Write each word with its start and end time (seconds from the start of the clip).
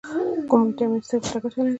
کوم 0.49 0.61
ویټامین 0.67 1.01
سترګو 1.07 1.27
ته 1.31 1.37
ګټه 1.43 1.57
لري؟ 1.59 1.69